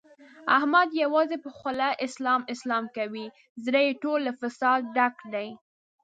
[0.57, 3.25] احمد یوازې په خوله اسلام اسلام کوي،
[3.65, 5.47] زړه یې ټول له فساده ډک دی.